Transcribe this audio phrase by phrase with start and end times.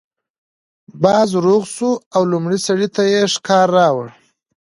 [1.01, 4.07] باز روغ شو او لومړي سړي ته یې شکار راوړ.